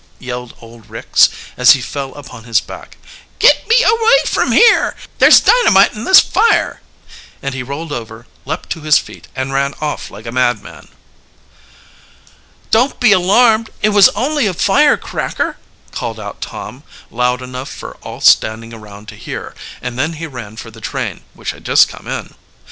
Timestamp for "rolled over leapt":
7.61-8.71